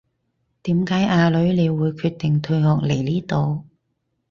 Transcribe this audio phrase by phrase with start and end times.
[0.63, 3.65] 點解阿女你會決定退學嚟呢度